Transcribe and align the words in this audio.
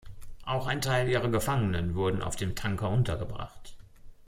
Auch 0.45 0.65
ein 0.65 0.81
Teil 0.81 1.07
ihrer 1.09 1.29
Gefangenen 1.29 1.93
wurden 1.93 2.23
auf 2.23 2.35
dem 2.35 2.55
Tanker 2.55 2.89
untergebracht. 2.89 3.77